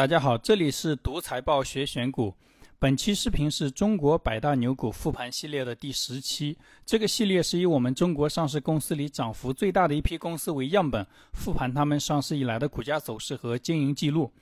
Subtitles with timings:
[0.00, 2.34] 大家好，这里是读财报学选股。
[2.78, 6.56] 本期视频是中国百大牛股复盘系列的第十期。
[6.86, 14.32] 这个系列是以我们中国上市公司里涨幅最大的一批公司为样本，复盘他们上市以来的股价走势和经营记录。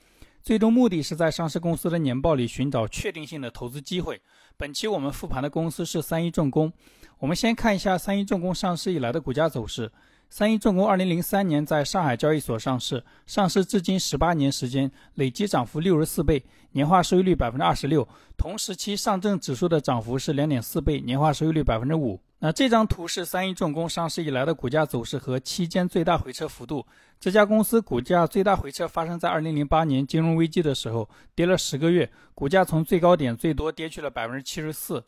[0.45, 4.23] 最终目的是在上市公司的年报里寻找确定性的投资机会。
[4.57, 6.73] 本期我们复盘的公司是三一重工。
[7.19, 9.91] 我们先看一下三一重工上市以来的股价走势。
[10.31, 18.07] 三一重工二零零三年在上海交易所上市，上市至今十八年时间，累计涨幅六十四倍，年化收益率百分之二十六。
[18.37, 22.21] 同时期上证指数的涨幅是两点四倍，年化收益率百分之五。
[22.41, 26.85] 那这张图是三一重工上市以来的股价走势和期间最大回撤幅度。
[27.19, 35.03] 这家公司股价最大回撤发生在二零零八年金融危机的时候，跌了十个月，股价从最高点最多跌去了百分之七十四。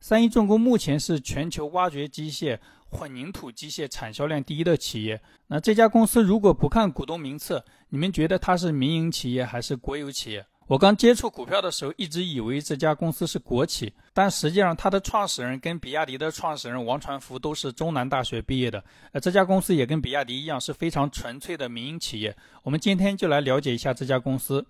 [0.00, 2.58] 三一重工目前是全球挖掘机械、
[2.90, 5.20] 混凝土机械产销量第一的企业。
[5.46, 10.44] 那这家公司如果不看股东名册，你们觉得它是民营企业还是国有企业？
[10.66, 18.82] 我刚接触股票的时候，一直以为这家公司是国企，但实际上它的创始人跟比亚迪的创始人王传福都是中南大学毕业的。
[19.12, 22.34] 呃，这家公司也跟比亚迪一样是非常纯粹的民营企业。
[22.62, 24.64] 我们今天就来了解一下这家公司。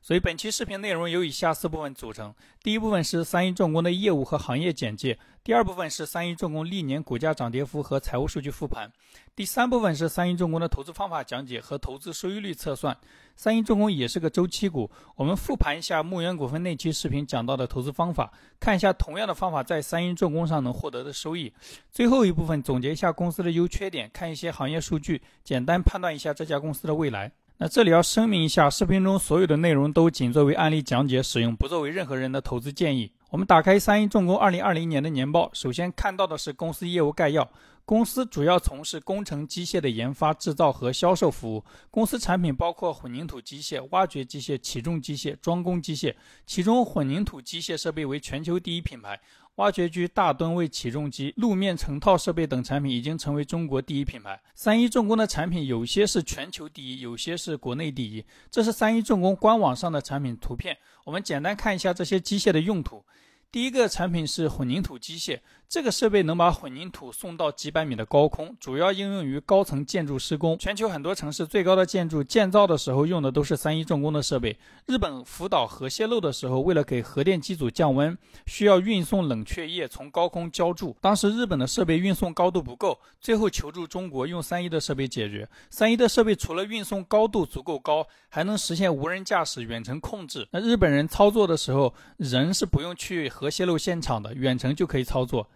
[0.00, 8.88] 所以本期视频内容由以下四部分组成：第一部分是三一重工的业务和行业简介；第二部分是三一重工历年股价涨跌幅和财务数据复盘；
[9.36, 12.96] 第三部分是三一重工的投资方法讲解和投资收益率测算。
[13.36, 21.52] 三一重工也是个周期股，我们复盘一下牧原股份那期视频讲到的投资方法，看一下同样的方法在三一重工上能获得的收益。
[21.90, 27.30] 最后一部分总结一下公司的优缺点，看一些行业数据，简单判断一下这家公司的未来。
[27.60, 33.10] 那这里要声明一下，视频中所有的内容都仅作为案例讲解使用，不作为任何人的投资建议。
[33.30, 37.50] 我们打开三一重工二零二零年的年报，首先看到的是公司业务概要。
[37.84, 41.64] 公司主要从事工程机械的研发、制造和销售服务。
[41.90, 46.14] 公司产品包括混凝土机械、挖掘机械、起重机械、装工机械，
[46.46, 49.18] 其中混凝土机械设备为全球第一品牌。
[49.58, 54.40] 挖掘机、大吨位起重机、路面成套设备等产品已经成为中国第一品牌。
[54.54, 58.24] 三一重工的产品有些是全球第一，有些是国内第一。
[58.52, 63.04] 这是三一重工官网上的产品图片，我们简单看一下这些机械的用途。
[63.50, 70.56] 第一个产品是混凝土机械，这个设备能把混凝土送到几百米的高空，主要应用于高层建筑施工。
[70.56, 74.56] 全球很多城市最高的建筑建造的时候用的都是三一重工的设备。
[74.86, 80.96] 日本福岛核泄漏的时候，为了给核电机组降温，需要运送冷却液从高空浇筑。
[81.02, 85.46] 当时日本的设备运送高度不够，最后求助中国，用三一的设备解决。
[85.68, 90.48] 三一的设备除了运送高度足够高，还能实现无人驾驶、远程控制。
[90.50, 93.28] 那日本人操作的时候，人是不用去。
[93.28, 95.46] 核泄漏现场的远程就可以操作。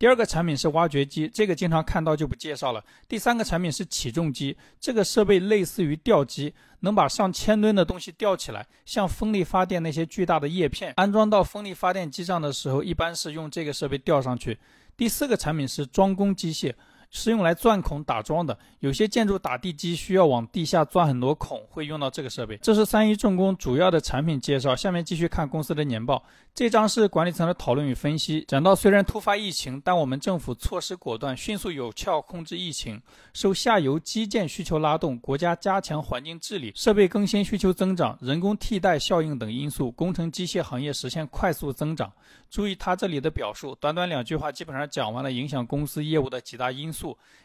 [0.00, 2.82] 第二个产品是挖掘机，这个经常看到就不介绍了。
[3.06, 14.56] 第三个产品是起重机，这个设备类似于吊机，能把上千吨的东西吊起来，像风力发电那些巨大的叶片，安装到风力发电机上的时候，一般是用这个设备吊上去。
[14.96, 16.74] 第四个产品是装工机械。
[17.10, 22.56] 是用来钻孔打桩的，有些建筑打地基需要往地下钻很多孔，会用到这个设备。
[22.58, 24.76] 这是三一重工主要的产品介绍。
[24.76, 26.22] 下面继续看公司的年报，
[26.54, 28.44] 这张是管理层的讨论与分析。
[28.46, 42.12] 讲到虽然突发疫情，但我们政府措施果断，迅速有效控制疫情，受下游基建需求拉动，国家加强环境治理，设备更新需求增长，人工替代效应等因素，工程机械行业实现快速增长。
[42.48, 46.99] 注意他这里的表述，短短两句话基本上讲完了影响公司业务的几大因素。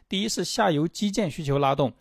[0.08, 1.92] 第一是下游基建需求拉动。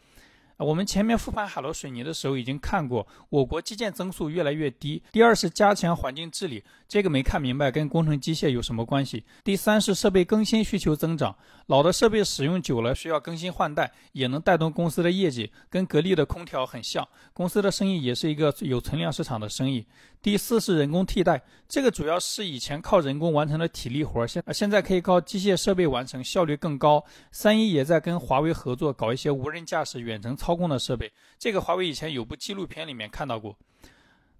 [0.58, 5.02] 我们前面复盘海螺水泥的时候已经看过，我国基建增速越来越低。
[5.10, 9.24] 第二是加强环境治理，这个没看明白，跟工程机械有什么关系？
[9.42, 17.06] 第三是设备更新需求增长，老的设备使用久了需要更新换代，也能带动公司的业绩，跟格力的空调很像。
[17.32, 19.84] 公司的生意也是一个有存量市场的生意。
[20.22, 27.04] 第四是人工替代，这个主要是以前靠人工完成的体力活，现现在可以靠机械设备完成，效率更高。
[27.30, 31.10] 三一也在跟华为合作，搞一些无人驾驶远程操控的设备。
[31.38, 33.56] 这个华为以前有部纪录片里面看到过。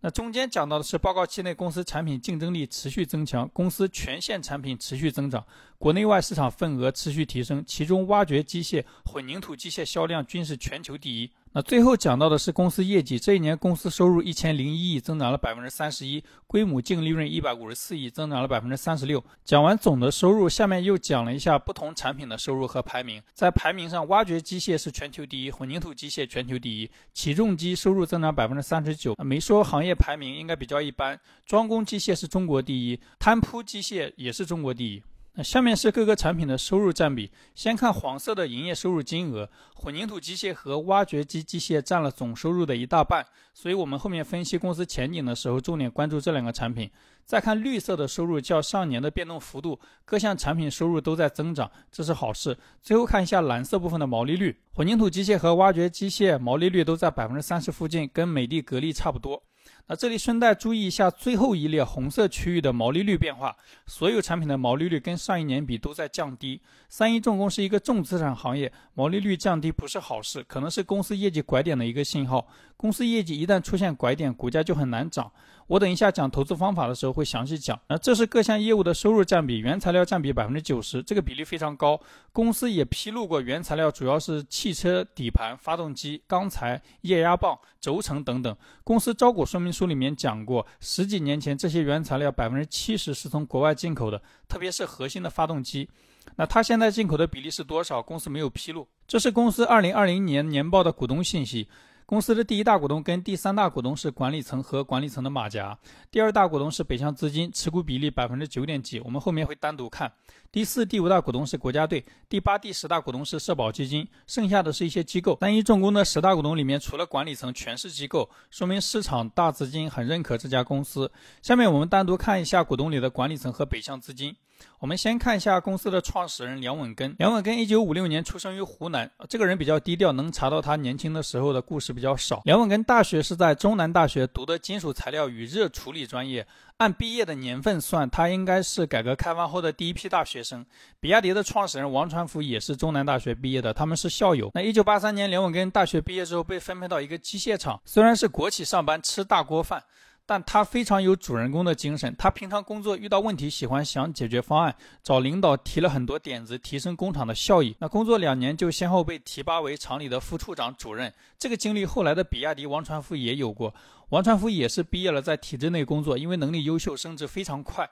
[0.01, 5.43] 那中间讲到的是报告期内公司产品竞争力持续增强，公司全线产品持续增长，
[5.79, 11.31] 国内外市场份额持续提升，其中挖掘机械、混凝土机械销量均是全球第一。
[11.57, 19.23] 那最后讲到的是公司业绩，这一年公司收入一千零一亿，增长了百分之三十一，规模净利润一百五十四亿，增长了百分之三十六。
[19.45, 23.23] 讲完总的收入，下面又讲了一下不同产品的收入和排名。
[23.35, 29.15] 在排名上，挖掘机械是全球第一，混凝土机械全球第一，起重机收入增长百分之三十九。
[29.25, 31.17] 没说行业排名应该比较一般。
[31.47, 35.01] 装工机械是中国第一，摊铺机械也是中国第一。
[35.37, 37.31] 那下面是各个产品的收入占比。
[37.57, 46.89] 先看黄色的营业收入金额，混凝土机械和挖掘机机械占了总收入的一大半，所以我们后面分析公司前景的时候，重点关注这两个产品。
[47.25, 52.57] 再看绿色的收入较上年的变动幅度，各项产品收入都在增长，这是好事。
[52.81, 59.43] 最后看一下蓝色部分的毛利率，混凝土机械和挖掘机械毛利率都在百分之三十附近，跟美的格力差不多。
[59.87, 63.55] 那这里顺带注意一下最后一列红色区域的毛利率变化，
[63.87, 66.61] 所有产品的毛利率跟上一年比都在降低。
[66.89, 72.47] 三一重工是一个重资产行业，毛利率降低不是好事，可能是公司业绩拐点的一个信号。
[72.77, 75.31] 公司业绩一旦出现拐点，股价就很难涨。
[75.67, 77.79] 我等一下讲投资方法的时候会详细讲。
[77.89, 81.99] 那这是各项业务的收入占比，原材料占比百分之九十，这个比例非常高。
[82.33, 88.57] 公司也披露过，原材料主要是汽车底盘、发动机、钢材、液压棒、轴承等等。
[88.83, 95.89] 公司招股说明书里面讲过，十几年前这些原材料百分之七十是从国外进口的，特别是核心的发动机。
[96.37, 98.03] 那它现在进口的比例是多少？
[98.03, 98.87] 公司没有披露。
[99.07, 101.69] 这是公司二零二零年年报的股东信息。
[102.07, 105.79] 公司的第一大股东跟第三大股东是管理层和管理层的马甲，
[106.11, 110.13] 第二大股东是北向资金，持股比例百分之九点几，我们后面会单独看。
[110.53, 115.35] 第四、第五大股东是国家队，第八、第十大股东是社保基金，剩下的是一些机构。
[115.37, 121.11] 单一重工的十大股东里面，除了管理层全是机构，说明市场大资金很认可这家公司。
[121.41, 124.37] 下面我们单独看一下股东里的管理层和北向资金。
[124.79, 127.15] 我们先看一下公司的创始人梁稳根。
[127.19, 132.43] 梁稳根一九五六年出生于湖南，这个人比较低调，能查到他年轻的时候的故事比较少。
[132.45, 136.47] 梁稳根大学是在中南大学读的金属材料与热处理专业，
[136.77, 140.65] 按毕业的年份算，他应该是改革开放后的第一批大学生。
[141.01, 144.51] 比亚迪的创始人王传福也是中南大学毕业的，他们是校友。
[144.55, 149.83] 那一九八三年，梁稳根大学毕业之后被分配到一个机械厂，虽然是国企上班，吃大锅饭。
[150.27, 152.15] 但他非常有主人公的精神。
[152.19, 157.77] 他平常工作遇到问题，喜欢想解决方案，找领导提了很多点子，提升工厂的效益。
[157.79, 161.13] 那工作两年，就先后被提拔为厂里的副处长、主任。
[161.39, 163.75] 这个经历，后来的比亚迪王传福也有过。
[164.11, 167.91] 王传福也是毕业了，在体制内工作，因为能力优秀，升职非常快。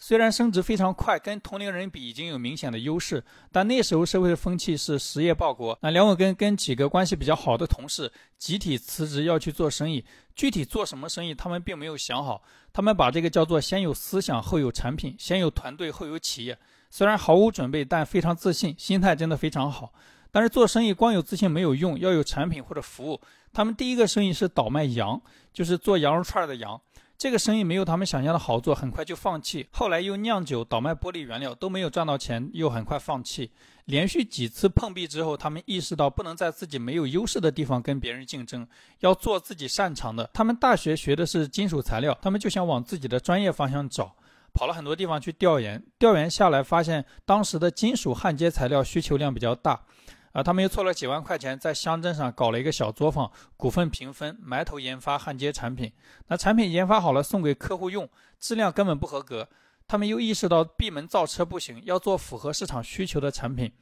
[0.00, 5.76] 虽然升职非常快，跟同龄人比已经有明显的优势，但那时候社会的风气是实业报国。
[5.82, 10.04] 那梁稳根跟几个关系比较好的同事集体辞职要去做生意，
[10.36, 12.40] 具体做什么生意他们并没有想好。
[12.72, 16.56] 他们把这个叫做“先有思想后有产品，先有团队后有企业”。
[16.90, 19.92] 虽然毫无准备，但非常自信，心态真的非常好。
[20.30, 23.20] 但是做生意光有自信没有用，要有产品或者服务。
[23.52, 25.20] 他们第一个生意是倒卖羊，
[25.52, 26.80] 就是做羊肉串的羊。
[27.18, 29.66] 这个生意没有他们想象的好做，很快就放弃。
[29.72, 33.50] 后来又酿酒、倒卖玻璃原料，都没有赚到钱，又很快放弃。
[33.86, 38.64] 连续几次碰壁之后，他们意识到不能在自己没有优势的地方跟别人竞争，
[39.00, 40.30] 要做自己擅长的。
[40.32, 44.14] 他们大学学的是金属材料，他们就想往自己的专业方向找，
[44.54, 45.82] 跑了很多地方去调研。
[45.98, 49.80] 调研下来发现，当时的金属焊接材料需求量比较大。
[50.38, 55.92] 啊，他们又凑了几万块钱，在乡镇上搞了一个小作坊，股份平分，埋头研发焊接产品。
[56.28, 58.08] 那产品研发好了，送给客户用，
[58.38, 59.48] 质量根本不合格。
[59.88, 63.72] 他们又意识到闭门造车不行，要做符合市场需求的产品。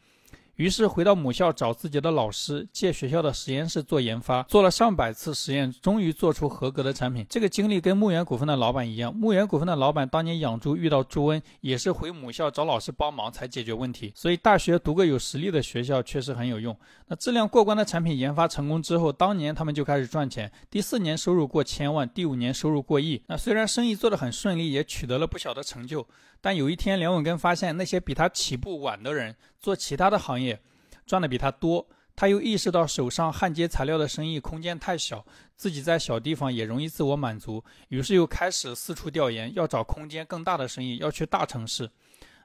[0.57, 7.27] 于是回到母校找自己的老师，借学校的实验室做研发，做了上百次实验，终于做出合格的产品。
[7.29, 14.13] 这个经历跟牧原股份的老板一样，牧原股份的老板当年养猪遇到猪瘟，也是回母校找老师帮忙才解决问题。
[14.15, 16.75] 所以大学读个有实力的学校确实很有用。
[17.09, 23.23] 那质量过关的产品研发成功之后，当年他们就开始赚钱，第四年收入过千万，第五年收入过亿。
[23.27, 26.07] 那虽然生意做得很顺利，也取得了不小的成就。
[26.47, 30.57] 但有一天，梁稳根发现那些比他起步晚的人做其他的行业，
[31.05, 31.85] 赚的比他多。
[32.15, 35.27] 他又意识到手上焊接材料的生意空间太小，
[35.57, 41.91] 自己在小地方也容易自我满足，于是又开始四处调研，要找空间更大的生意，要去大城市。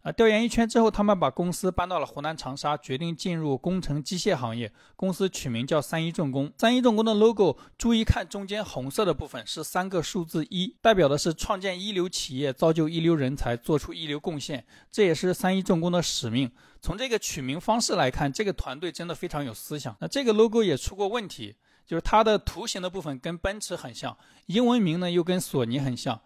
[0.02, 4.72] 啊，调研一圈之后，他们把公司搬到了湖南长沙，决定进入工程机械行业。
[4.96, 6.52] 公司取名叫三一重工。
[6.58, 14.66] 三一重工的 logo，注意看中间红色的部分是三个数字一，代表的是创建一流企业，造就一流人才，做出一流贡献。
[14.92, 16.52] 这也是三一重工的使命。
[16.82, 19.96] 从这个取名方式来看，这个团队真的非常有思想。
[20.00, 21.56] 那这个 logo 也出过问题，
[21.86, 24.18] 就是它的图形的部分跟奔驰很像，
[24.48, 26.20] 英文名呢又跟索尼很像。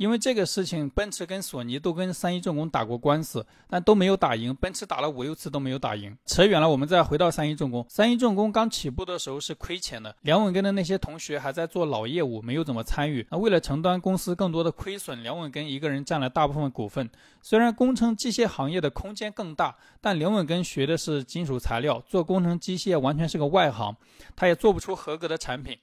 [0.00, 4.54] 因为这个事情，奔驰跟索尼都跟三一重工打过官司，但都没有打赢。
[4.54, 6.16] 奔驰打了五六次都没有打赢。
[6.24, 7.84] 扯远了，我们再回到三一重工。
[7.86, 13.26] 三一重工刚起步的时候是亏钱的，梁稳根的那些同学还在做老业务，没有怎么参与。
[13.30, 17.10] 那为了承担公司更多的亏损，梁稳根一个人占了大部分股份。
[17.42, 23.94] 虽然工程机械行业的空间更大，但梁稳根学的是金属材料，做工程机械完全是个外行，
[24.34, 25.76] 他也做不出合格的产品。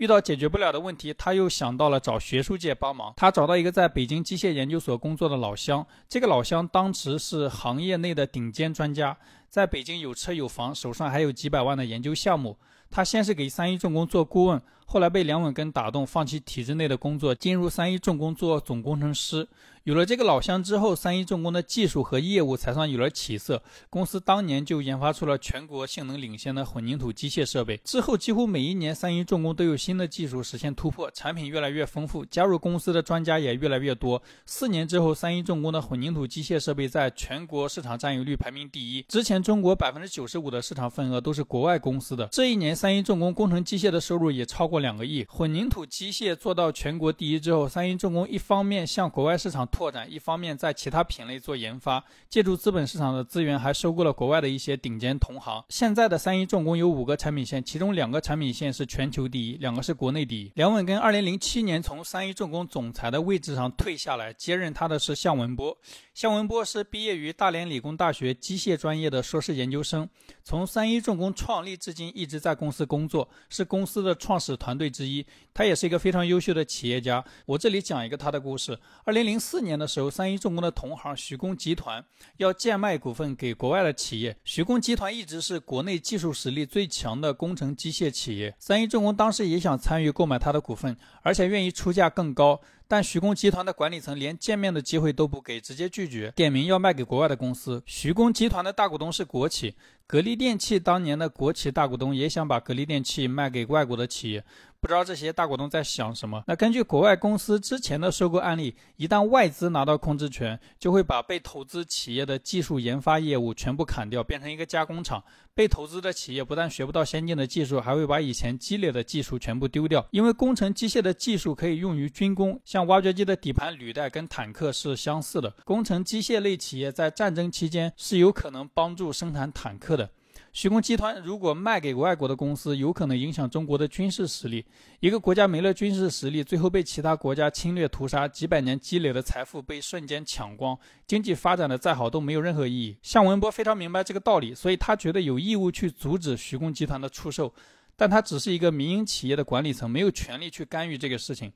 [0.00, 3.12] 遇到解决不了的问题，他又想到了找学术界帮忙。
[3.18, 9.14] 他找到一个在北京机械研究所工作的老乡，这个老乡当时是行业内的顶尖专家，
[9.50, 12.56] 在北京有车有房，手上还有几百万的研究项目。
[12.90, 19.46] 他先是给三一重工做顾问，后来被梁稳根打动，放弃体制内的工作，进入三一重工做总工程师。
[19.84, 23.62] 有了这个老乡之后，三一重工的技术和业务才算有了起色。
[23.88, 27.78] 公司当年就研发出了全国性能领先的混凝土机械设备。
[27.78, 34.22] 之后几乎每一年，三一重工都有新的技术实现突破，产品越来越丰富，加入公司的专家也越来越多。
[34.44, 39.02] 四年之后，三一重工的混凝土机械设备在全国市场占有率排名第一。
[39.08, 42.26] 之前中国百分之九十五的市场份额都是国外公司的。
[42.26, 45.24] 这一年，三一重工工程机械的收入也超过两个亿。
[45.26, 55.64] 混凝土机械做到全国第一之后，三一重工一方面向国外市场拓展，一方面在其他品类做研发，借助资本市场的资源，还收购了国外的一些顶尖同行。
[55.68, 60.52] 现在的三一重工有五个产品线，其中两个产品线是全球第一，两个是国内第一。
[60.56, 65.78] 梁稳根二零零七年从三一重工总裁的位置上退下来，接任他的是向文波。
[66.12, 70.06] 向文波是毕业于大连理工大学机械专业的硕士研究生，
[70.44, 75.24] 从三一重工创立至今一直在公司工作，是公司的创始团队之一。
[75.54, 77.24] 他也是一个非常优秀的企业家。
[77.46, 78.78] 我这里讲一个他的故事。
[79.04, 82.04] 二零零四年的时候，三一重工的同行徐工集团
[82.36, 84.36] 要贱卖股份给国外的企业。
[84.44, 92.60] 徐工集团一直是国内技术实力最强的工程机械企业，三一重工当时也想参与购买他的股份，而且愿意出价更高。
[92.90, 97.80] 但徐工集团的管理层连见面的机会都不给，直接拒绝，点名要卖给国外的公司。
[97.86, 99.76] 徐工集团的大股东是国企，
[100.08, 104.44] 格力电器当年的国企大股东也想把格力电器卖给外国的企业。
[104.80, 106.42] 不知道这些大股东在想什么？
[106.46, 115.22] 那根据国外公司之前的收购案例，一旦外资拿到控制权，就会把被投资企业的技术研发业务全部砍掉，变成一个加工厂。
[115.52, 120.06] 被投资的企业不但学不到先进的技术，还会把以前积累的技术全部丢掉。
[120.12, 125.50] 因为工程机械的技术可以用于军工，像挖掘机的底盘履带跟坦克是相似的。
[125.64, 130.10] 工程机械类企业在战争期间是有可能帮助生产坦克的。
[130.52, 134.66] 徐工集团如果卖给外国的公司，有可能影响中国的军事实力。
[134.98, 142.96] 一个国家没了军事实力，最后被其他国家侵略屠杀，几百年积累的财富被瞬间抢光，经济发展的再好都没有任何意义。
[143.00, 147.54] 向文波非常明白这个道理，所以他觉得有义务去阻止徐工集团的出售。
[147.94, 151.52] 但他只是一个民营企业的管理层，没有权利去干预这个事情。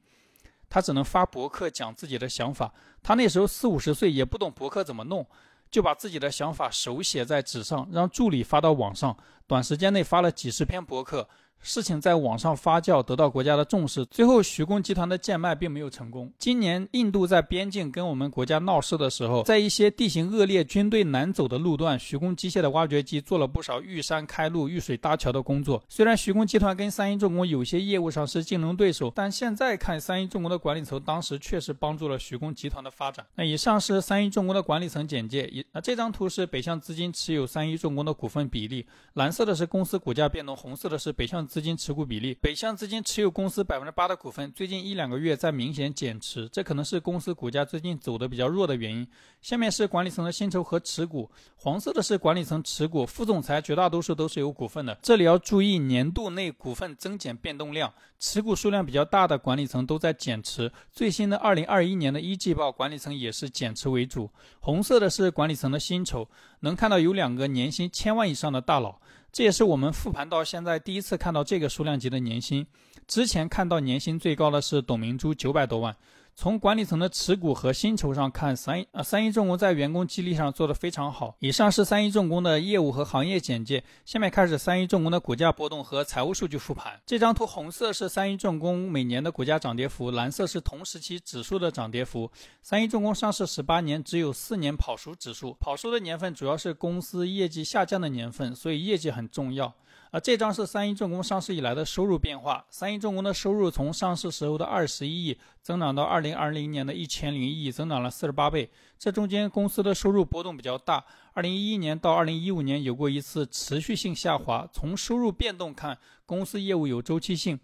[0.75, 2.75] 他只能发博客讲自己的想法。
[3.01, 5.25] 他那时候四五十岁，也不懂博客怎么弄。
[5.71, 9.17] 就把自己的想法手写在纸上，让助理发到网上，
[9.47, 11.29] 短时间内发了几十篇博客。
[11.65, 14.05] 事情在网上发酵，得到国家的重视。
[14.05, 16.31] 最后，徐工集团的贱卖并没有成功。
[16.39, 25.83] 今年，印度在边境跟我们国家闹事的时候，在一些地形恶劣、军队难走的路段，徐工机械的挖掘机做了不少遇山开路、遇水搭桥的工作。
[25.89, 33.25] 虽然徐工集团跟三一重工有些业务上是竞争对手，但现在看，三一重工的管理层当时确实帮助了徐工集团的发展。
[33.37, 35.51] 那以上是三一重工的管理层简介。
[35.73, 41.49] 那这张图是北向资金持有三一重工的股份比例，蓝色的是公司股价变动，红色的是北向。
[41.55, 49.07] 资金持股比例，北向资金持有公司百分之八的股份，最近一两个月在明显减持，这可能是公司股价最近走的比较弱的原因。
[49.41, 54.99] 下面是管理层的薪酬和持股，黄色的是管理层持股，副总裁绝大多数都是有股份的。
[55.01, 60.73] 这里要注意年度内股份增减变动量，持股数量比较大的管理层都在减持。
[60.91, 64.29] 最新的二零二一年的一季报，管理层也是减持为主。
[64.59, 66.29] 红色的是管理层的薪酬，
[66.63, 68.99] 能看到有两个年薪千万以上的大佬。
[69.35, 72.65] 这也是我们复盘到现在第一次看到这个数量级的年薪，
[73.09, 75.97] 之前看到年薪最高的是董明珠九百多万。
[76.37, 81.37] 从管理层的持股和薪酬上看，三一啊三一重工在员工激励上做得非常好。
[81.39, 87.01] 以上是三一重工的业务和行业简介，下面开始三一重工的股价波动和财务数据复盘。
[87.07, 92.29] 这张图红色是三一重工每年的股价涨跌幅，蓝色是同时期指数的涨跌幅。
[92.63, 99.73] 三一重工上市十八年，只有四年跑输指数，跑输的年份主要是公司业绩下降的年份，所以业绩很重要。
[100.15, 102.65] 啊，这张是三一重工上市以来的收入变化。
[102.71, 108.71] 三一重工的收入从上市时候的二十一亿增长到二零二零年的一千零一亿，增长了四十八倍。
[108.97, 111.05] 这中间公司的收入波动比较大。
[111.33, 114.65] 二零一一年到二零一五年有过一次持续性下滑。
[114.73, 117.59] 从收入变动看，公司业务有周期性。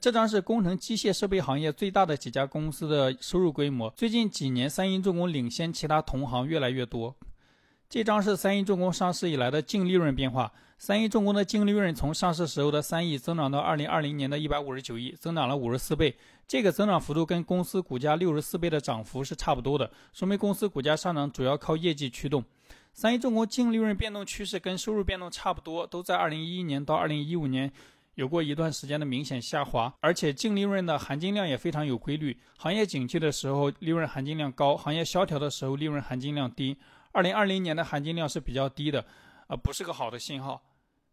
[0.00, 3.90] 这张是工程机械设备行业最大的几家公司的收入规模。
[3.90, 7.14] 最近几年，三一重工领先其他同行越来越多。
[7.86, 10.50] 这张是三一重工上市以来的净利润变化。
[10.78, 16.14] 三一重工的净利润从上市时候的三亿增长到二零二零年的一百五十九亿，增长了五十四倍。
[16.46, 22.44] 这个增长幅度跟公司股价六十四倍的涨幅是差不多的，说明公司股价上涨主要靠业绩驱动。
[22.92, 27.72] 三一重工净利润变动趋势跟收入变动差不多，都在二零一一年到二零一五年
[28.14, 32.36] 有过一段时间的明显下滑，而且净利润的含金量也非常有规律。
[32.58, 36.76] 行业景气的时候，利润含金量高；行业萧条的时候，利润含金量低。
[37.12, 39.02] 二零二零年的含金量是比较低的，
[39.48, 40.62] 呃，不是个好的信号。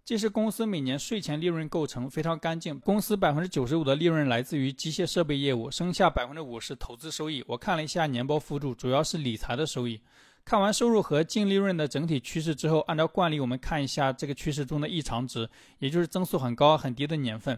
[0.05, 2.77] 这是公司每年税前利润构成非常干净。
[2.81, 7.41] 公司百分之九十五的利润来自于机械设备业务，剩下百分之五是投资收益。
[7.47, 10.01] 我看了一下年报附注，主要是理财的收益。
[10.43, 15.49] 看完收入和净利润的整体趋势之后，按照惯例，我们看一下这个趋势中的异常值，
[15.79, 17.57] 也就是增速很高、很低的年份。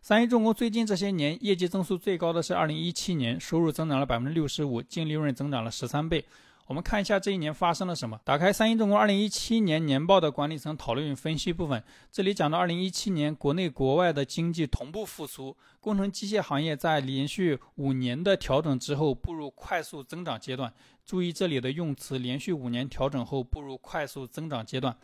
[0.00, 6.24] 三一重工最近这些年业绩增速最高的是二零一七年，收入增长了百分之六十五，净利润增长了十三倍。
[6.66, 8.18] 我们看一下这一年发生了什么。
[8.24, 20.72] 打开三一重工二零一七年年报的管理层讨论与分析部分，这里讲到二零一七年国内国外的经济同步复苏，工程机械行业在连续五年的调整之后步入快速增长阶段。
[21.04, 24.96] 注意这里的用词，连续五年调整后步入快速增长阶段。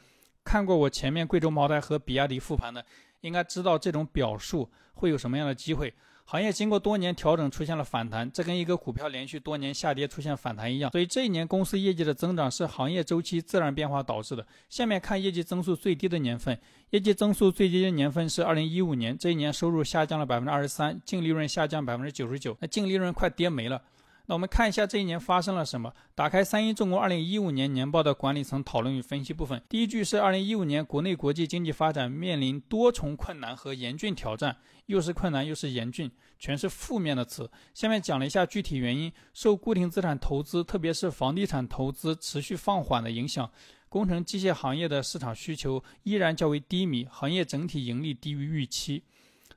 [0.45, 2.85] 看过我前面贵州茅台和比亚迪复盘的，
[3.21, 5.93] 应该知道这种表述会有什么样的机会。
[6.31, 10.91] 行业经过多年调整出现了反弹，这跟一个股票连续多年下跌出现反弹一样。
[10.91, 14.47] 所以这一年公司业绩的增长是行业周期自然变化导致的。
[14.69, 23.81] 下面看业绩增速最低的年份，业绩增速最低的年份是二零一五年，这一年收入下降了百分之二十三，净利润下降百分之九十九，那净利润快跌没了。
[24.29, 25.91] 那我们看一下这一年发生了什么。
[26.15, 34.55] 打开三一重工二零一五年年报的管理层讨论与分析部分，第一句是二零一五年国内国际经济发展面临多重困难和严峻挑战，
[34.85, 37.51] 又是困难又是严峻，全是负面的词。
[37.73, 43.51] 下面讲了一下具体原因，受固定资产投资，特别是房地产投资持续放缓的影响，
[43.89, 49.03] 工程机械行业的市场需求依然较为低迷，行业整体盈利低于预期，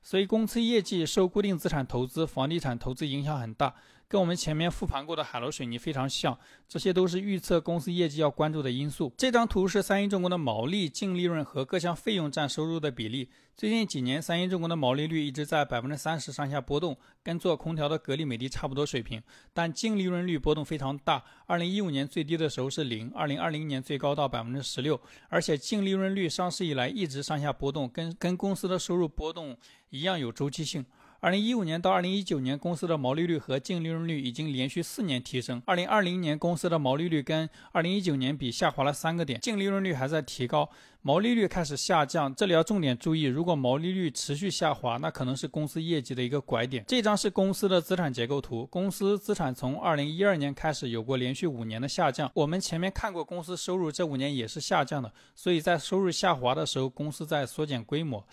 [0.01, 3.75] 所以公司业绩受固定资产投资、房地产投资影响很大。
[4.07, 9.13] 跟我们前面复盘过的海螺水泥非常像，这些都是预测公司业绩要关注的因素。
[9.15, 13.29] 这张图是三一重工的毛利、净利润和各项费用占收入的比例。
[13.55, 19.21] 最近几年，三一重工的毛利率一直在百分之三十上下波动，跟做空调的格力、美的差不多水平。
[19.53, 29.55] 但净利润率波动非常大，二零一五年最低的时候是零，二零二零年最高到百分之十六，而且净利润率上市以来一直上下波动，跟跟公司的收入波动
[29.91, 30.85] 一样有周期性。
[31.19, 35.61] 二零一五年到二零一九年，公司的毛利率和净利润率已经连续四年提升。
[35.67, 40.67] 二零二零年，公司的毛利率跟二零一九年比下滑了三个点，净利润率还在提高，
[41.03, 42.33] 毛利率开始下降。
[42.33, 46.83] 这里要重点注意，如果毛利率持续下滑，那可能是公司业绩的一个拐点。
[46.87, 52.31] 这张是公司的资产结构图，公司资产从二零一二年开始有过连续五年的下降。
[52.33, 58.25] 我们前面看过，公司收入这五年也是下降的，所以在收入下滑的时候，公司在缩减规模。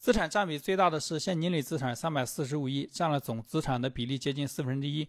[0.00, 5.06] 资产占比最大的是现金类资产，三百四十五亿，占了总资产的比例接近四分之一。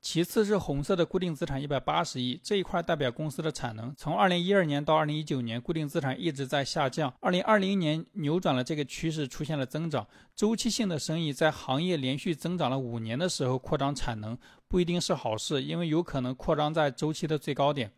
[0.00, 3.94] 其次是红色的固定资产一百八十亿，这一块代表公司的产能。
[3.98, 7.12] 从二零一二年到二零一九年，固定资产一直在下降。
[7.20, 10.06] 二零二零年扭转了这个趋势，出现了增长。
[10.34, 17.92] 周期性的生意在行业连续增长了五年的时候扩张产能，不一定是好事，因为有可能扩张在周期的最高点。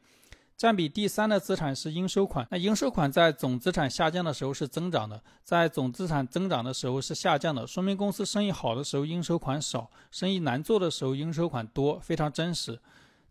[0.57, 12.79] 占比第三的资产是应收款，那应收款在总资产下降的时候是增长的，在总资产增长的时候是下降的，说明公司生意好的时候应收款少，生意难做的时候应收款多，非常真实。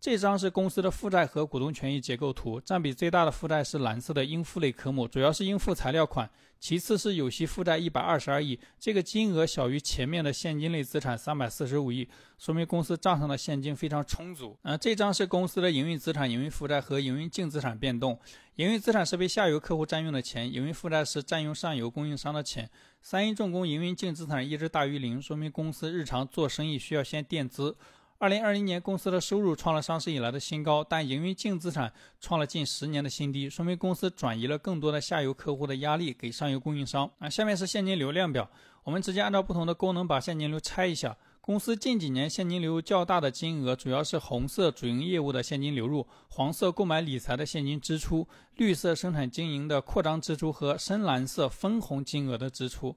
[0.01, 6.27] 这张是公司的负债和股东权益结构图，占比最大的负债是蓝色的应付类科目，主要是应付材料款，
[6.59, 12.09] 其次是有息负债一百二十二亿，这个金额小于前面的现金类资产三百四十五亿，
[12.39, 14.57] 说明公司账上的现金非常充足。
[14.63, 18.17] 呃，这张是公司的营运资产、营运负债和营运净资产变动，
[18.55, 22.67] 营运资产是被下游客户占用的钱，营运负债是占用上游供应商的钱。
[23.03, 27.77] 三一重工营运净资产一直大于零，说明公司日常做生意需要先垫资。
[28.21, 37.09] 二零二零年，公司的收入创了上市以来的新高，但营运净资产创了近十年的新低，说明公司转移了更多的下游客户的压力给上游供应商。
[37.17, 38.47] 啊，下面是现金流量表，
[38.83, 41.17] 我们直接按照不同的功能把现金流拆一下。
[41.41, 52.95] 公司近几年现金流较大的金额主要是红色主营业务的现金流入，黄色购买理财的现金支出，绿色生产经营的扩张支出和深蓝色分红金额的支出。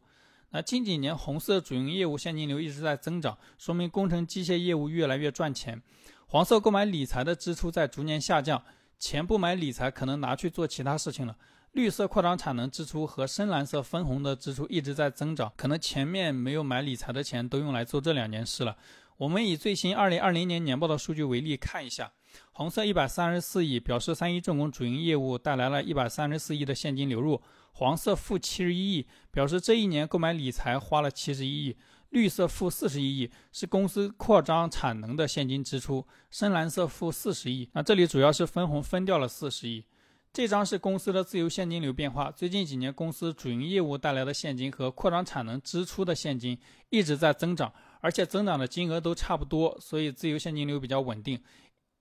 [0.54, 5.82] 那近几年红色主营业务现金流一直在增长，说明工程机械业务越来越赚钱。
[6.28, 8.62] 黄色购买理财的支出在逐年下降，
[8.96, 11.36] 钱不买理财可能拿去做其他事情了。
[11.72, 18.76] 绿色扩张产能支出和深蓝色分红的支出一直在增长，可能前面没有买理财的钱都用来做这两件事了。
[19.16, 22.12] 我们以最新二零二零年年报的数据为例看一下。
[22.52, 27.40] 红色一百三十四亿，表示三一重工主营业务带来了一百三十四亿的现金流入。
[27.72, 31.76] 黄色负七十一亿，表示这一年购买理财花了七十一亿。
[32.10, 36.06] 绿色负四十一亿，是公司扩张产能的现金支出。
[36.30, 39.84] 深蓝色负四十亿，那这里主要是分红分掉了四十亿。
[40.32, 42.30] 这张是公司的自由现金流变化。
[42.30, 46.58] 最近几年，公司主营业务带来的现金和扩张产能支出的现金
[46.90, 51.40] 一直在增长，而且增长的金额都差不多，所以自由现金流比较稳定，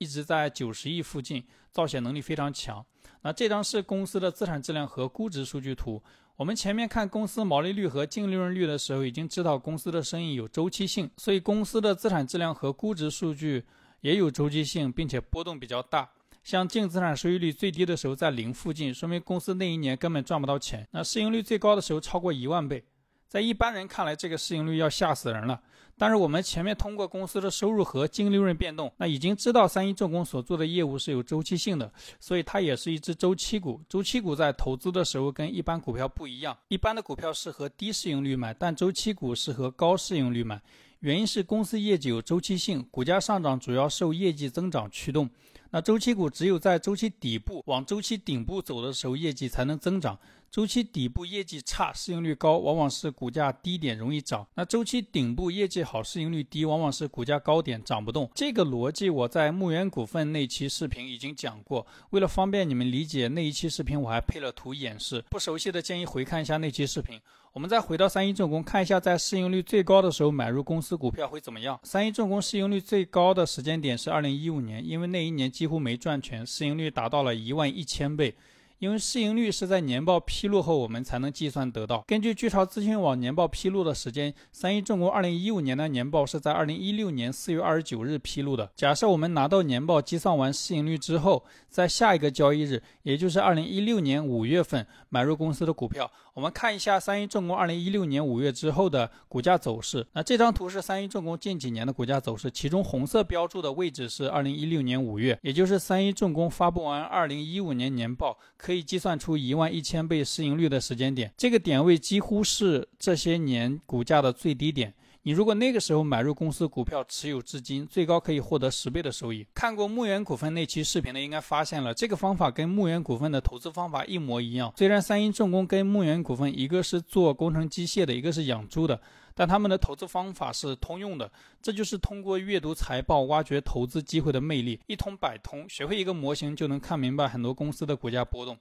[0.03, 2.85] 一直在九十亿附近，造血能力非常强。
[3.21, 6.03] 那这张是公司的资产质量和估值数据图。
[6.35, 13.63] 我们前面看公司毛利率和净利润率的时候，已经知道公司的生意有周期性，所以公司的资产质量和估值数据
[14.01, 16.09] 也有周期性，并且波动比较大。
[16.43, 20.85] 像净资产收益率最低的时候在零附近，说明公司那一年根本赚不到钱。
[20.91, 22.83] 那市盈率最高的时候超过一万倍。
[23.29, 25.61] 在一般人看来，这个市盈率要吓死人了。
[26.03, 31.89] 但是我们前面通过公司的收入和净利润变动，那已经知道三一重工所做的业务是有周期性的，
[32.19, 33.79] 所以它也是一只周期股。
[33.87, 40.61] 周期股在投资的时候跟一般股票不一样，一般的股票适合低市盈率买，但周期股适合高市盈率买。
[40.99, 45.29] 原因是公司业绩有周期性，股价上涨主要受业绩增长驱动。
[45.69, 50.19] 那周期股只有在周期底部往周期顶部走的时候，业绩才能增长。
[50.53, 58.29] 周期底部业绩差、市盈率高，往往是股价低点容易涨；那周期顶部业绩好、市盈率低，往往是股价高点涨不动。
[58.35, 65.25] 这个逻辑我在牧原股份那期视频已经讲过，为了方便你们理解，那一期视频我还配了图演示。
[65.27, 67.19] 不熟悉的建议回看一下那期视频。
[67.53, 71.79] 我们再回到三一重工，看一下在市盈率最高的时候买入公司股票会怎么样。
[71.81, 78.35] 三一重工市盈率最高的时间点是二零一五年，因为那一年几乎没赚钱，市盈率达到了一万一千倍。
[78.83, 82.03] 因为市盈率是在年报披露后我们才能计算得到。
[82.05, 88.69] 根据巨潮资讯网年报披露的时间，三一重工二零一五年的年报是在二零一六年四月二十九日披露的。
[88.75, 96.11] 假设我们拿到年报计算完市盈率之后，在下一个交易日，也就是二零一六年五月份买入公司的股票。
[96.33, 100.07] 我们看一下三一重工二零一六年五月之后的股价走势。
[100.13, 111.31] 那这张图是三一重工近几年的股价走势，其中红色标注的位置是二零一六年五月，也就是三一重工发布完二零一五年年报，可以计算出一万一千倍市盈率的时间点。
[111.37, 114.91] 这个点位几乎是这些年股价的最低点。
[115.25, 119.47] 你如果那个时候买入公司股票，持有至今，最高可以获得十倍的收益。
[119.53, 124.73] 看过牧原股份那期视频的，应该发现了这个方法跟牧原股份的投资方法一模一样。
[124.75, 128.99] 虽然三一重工跟牧原股份一个是做工程机械的，一个是养猪的，
[129.33, 131.31] 但他们的投资方法是通用的。
[131.61, 138.57] 这就是通过阅读财报挖掘投资机会的魅力，一通百通，学会一个模型就能看明白很多公司的股价波动。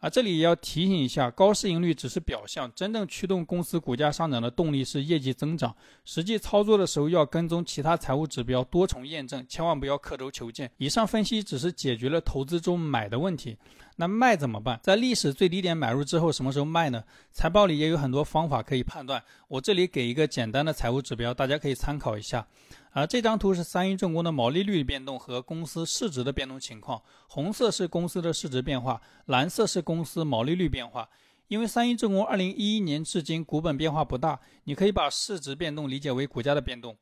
[0.00, 5.74] 啊，这里也要提醒一下，高市盈率只是表象，真正驱动公司股价上涨的动力是业绩增长。
[6.04, 10.70] 实际操作的时候要跟踪其他财务指标，多重验证，千万不要刻舟求剑。
[10.76, 13.56] 以上分析只是解决了投资中买的问题。
[13.96, 14.78] 那卖怎么办？
[14.80, 17.02] 在历史最低点买入之后，什么时候卖呢？
[17.32, 19.20] 财报里也有很多方法可以判断。
[19.48, 22.46] 我这里给一个简单的财务指标，大家可以参考一下。
[22.90, 27.00] 啊，这张图是三一重工的毛利率变动和公司市值的变动情况。
[27.28, 31.08] 红色是公司的市值变化，蓝色是公司毛利率变化。
[31.48, 36.96] 因为三一重工二零一一年至今股本变化不大，你可以把市值变动理解为股价的变动。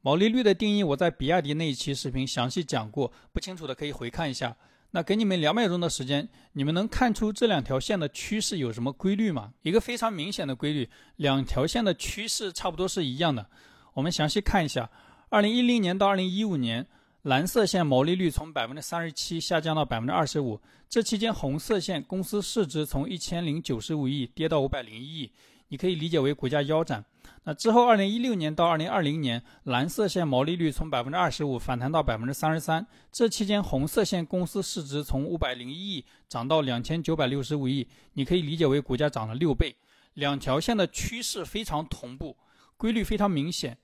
[0.00, 4.56] 毛利率的定义我在比亚迪那一期视频详细讲过，不清楚的可以回看一下。
[4.92, 9.52] 那给你们两秒钟的时间，你们能看出这两条线的趋势有什么规律吗？
[9.62, 13.46] 一个非常明显的规律，两条线的趋势差不多是一样的。
[13.94, 14.88] 我们详细看一下，
[15.28, 16.86] 二零一零年到二零一五年，
[17.22, 25.32] 蓝色线毛利率从百分之三十七下降到百分之二十五，这期间红色线公司市值从一千零九十五亿跌到五百零一亿。
[25.68, 27.04] 你可以理解为股价腰斩。
[27.42, 32.86] 那之后，二零一六年到二零二零年，蓝色线毛利率从百分之二十五反弹到百分之三十三。
[33.10, 37.88] 这期间，红色线公司市值从五百零一亿涨到两千九百六十五亿。
[38.12, 39.74] 你可以理解为股价涨了六倍。
[40.14, 42.36] 两条线的趋势非常同步，
[42.76, 43.76] 规律非常明显。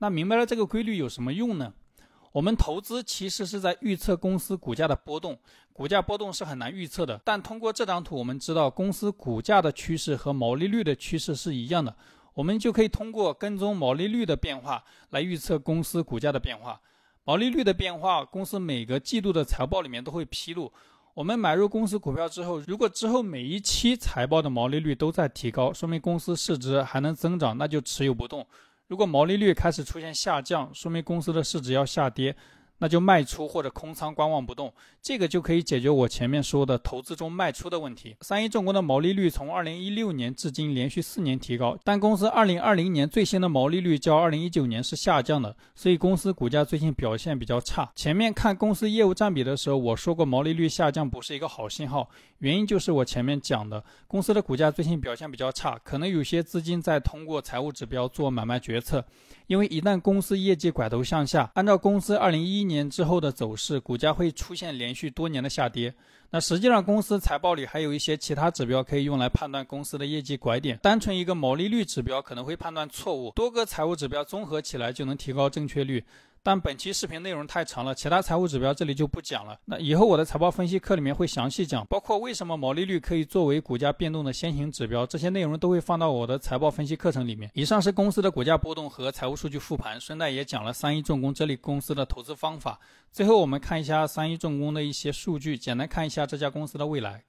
[0.00, 1.72] 那明白了这个规律有什么用呢？
[2.32, 5.38] 我们投资其实是在预测公司股价的波动，
[5.72, 7.20] 股价波动是很难预测的。
[7.24, 11.96] 但通过这张图，我们知道公司股价的趋势和毛利率的趋势是一样的，
[12.34, 16.80] 我们就可以通过跟踪毛利率的变化来预测公司股价的变化。
[17.24, 20.72] 毛利率的变化，公司每个季度的财报里面都会披露。
[21.12, 28.46] 我们买入公司股票之后，如果之后每一期财报的毛利率都在提高，说明公司市值还能增长，那就持有不动。
[28.90, 32.34] 如果毛利率开始出现下降，说明公司的市值要下跌。
[32.80, 38.16] 那就卖出或者空仓观望不动，这个就可以解决我前面说的投资中卖出的问题。
[38.22, 47.90] 三一重工的毛利率从二零一六年至今连续四年提高，但公司二零二零年最新的毛利率较二零一九年是下降的，所以公司股价最近表现比较差。
[47.94, 59.04] 前面看公司业务占比的时候，我说过毛利率下降不是一个好信号，原因就是我前面讲的，公司的股价最近表现比较差，可能有些资金在通过财务指标做买卖决策。
[59.50, 65.92] 因为一旦公司业绩拐头向下，按照公司二零一一年之后的走势，股价会出现连续多年的下跌。
[66.30, 70.78] 那实际上，公司财报里还有一些其他指标可以用来判断公司的业绩拐点。
[70.80, 76.04] 单纯一个毛利率指标可能会判断错误，多个财务指标综合起来就能提高正确率。
[76.42, 79.60] 但本期视频内容太长了，其他财务指标这里就不讲了。
[79.66, 87.50] 那以后我的财报分析课里面会详细讲，包括为什么毛利率可以作为股价变动的先行指标，这些内容都会放到我的财报分析课程里面。
[87.52, 92.80] 以上是公司的股价波动和财务数据复盘，顺带也讲了三一重工这类公司的投资方法。
[93.12, 97.22] 最后我们看一下三一重工的一些数据，简单看一下这家公司的未来。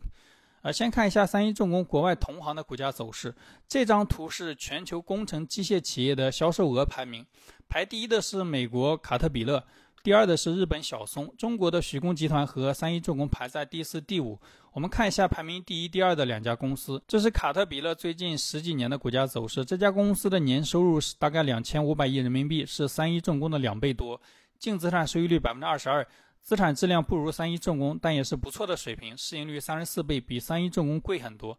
[0.61, 3.33] 呃，先看一下三一重工国外同行的股价走势。
[3.67, 7.25] 这张图是全球工程机械企业的销售额排名，
[7.71, 9.63] 排第一的是美国卡特彼勒，
[10.03, 14.37] 第二的是日本小松，中国的徐工集团和三一重工排在第四、第五。
[14.73, 19.63] 我们看一下排名第一、第二的两家公司，这是卡特彼勒最近十几年的股价走势。
[19.63, 24.21] 这家公司的年收入是大概两千五百亿人民币，是三一重工的两倍多，
[24.59, 26.05] 净资产收益率百分之二十二。
[26.41, 29.17] 资产质量不如三一重工，但也是不错的水平。
[29.17, 31.57] 市盈率三十四倍，比三一重工贵很多。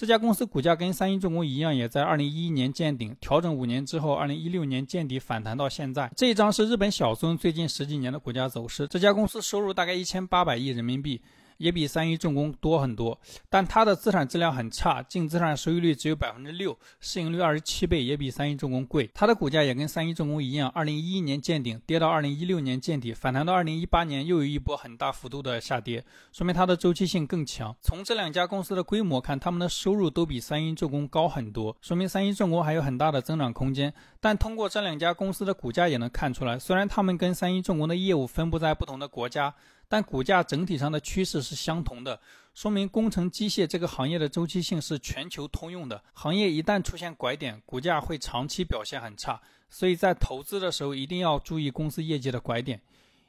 [0.00, 6.10] 这家公司股价跟三一重工一样，也在二零一一年见顶，调整五年之后，二零一六年见底反弹到现在。
[6.16, 8.86] 这一张是日本小松最近十几年的股价走势。
[8.86, 11.20] 这家公司收入大概一千八百亿人民币。
[11.60, 13.20] 也比三一重工多很多，
[13.50, 19.10] 但它的资产质量很差，净资产收益率只有百分之六，市盈率二十七倍，也比三一重工贵。
[19.12, 27.76] 它的股价也跟三一重工一样，二零一一年见顶，跌到二零一六年见底，反弹到二零一八年又有一波很大幅度的下跌，说明它的周期性更强。
[27.82, 33.92] 从这两家公司的规模看，他们的收入都比三一重工高很多，说明三一重工还有很大的增长空间。
[34.18, 39.54] 但通过这两家公司的股价也能看出来，虽然他们跟三一重工的业务分布在不同的国家。
[39.90, 42.20] 但股价整体上的趋势是相同的，
[42.54, 46.00] 说明工程机械这个行业的周期性是全球通用的。
[46.12, 52.80] 行业一旦出现拐点，股价会长期表现很差，所以在投资的时候一定要注意公司业绩的拐点。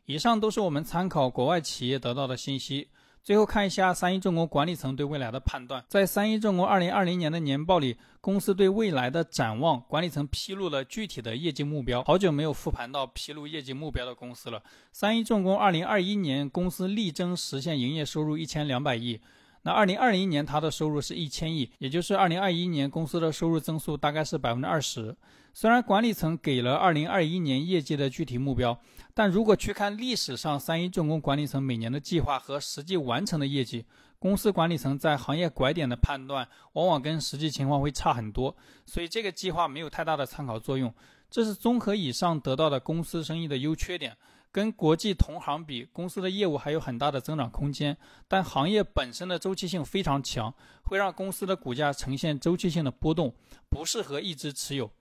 [0.05, 2.89] 以上都是我们参考国外企业得到的信息。
[3.23, 5.83] 最后看一下三一重工管理层对未来的判断。
[5.87, 12.03] 在三一重工二零二零年的年报里，公司对未来的展望，管理层披露了具体的业绩目标。
[12.03, 14.63] 好久没有复盘到披露业绩目标的公司了。
[14.91, 19.19] 三一重工二零二一年公司力争实现营业收入一千两百亿。
[19.63, 25.15] 那二零二零年它的收入是一千亿，也就是二零二一年公司的收入增速大概是百分之二十。
[25.53, 28.79] 虽然管理层给了二零二一年业绩的具体目标，
[29.13, 33.85] 但如果去看历史上三一重工管理层每年的计划和实际完成的业绩，
[34.17, 40.93] 公司管理层在行业拐点的判断往往跟实际情况会差很多，所以这个计划没有太大的参考作用。
[41.29, 44.15] 这是综合以上得到的公司生意的优缺点。
[44.51, 53.33] 跟国际同行比，公司的业务还有很大的增长空间，但行业本身的周期性非常强，会让公司的股价呈现周期性的波动，
[53.69, 54.91] 不适合一直持有。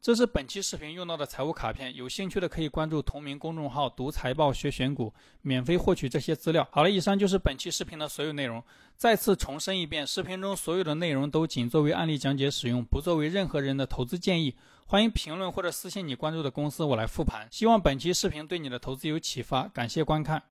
[0.00, 5.12] 这是本期视频用到的财务卡片，有兴趣的可以关注同名公众号“读财报学选股”，
[5.42, 6.66] 免费获取这些资料。
[6.72, 8.62] 好了，以上就是本期视频的所有内容。
[8.96, 14.56] 再次重申一遍，视频中所有的内容都仅作为案例讲解使用，不作为任何人的投资建议。
[14.86, 17.48] 欢迎评论或者私信你关注的公司，我来复盘。
[17.50, 20.40] 希望本期视频对你的投资有启发，感谢观看。